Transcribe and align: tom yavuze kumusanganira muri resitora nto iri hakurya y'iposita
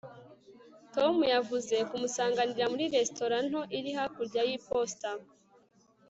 tom 0.93 1.15
yavuze 1.33 1.75
kumusanganira 1.89 2.65
muri 2.71 2.85
resitora 2.95 3.37
nto 3.49 3.61
iri 3.77 3.91
hakurya 3.97 4.41
y'iposita 4.49 5.09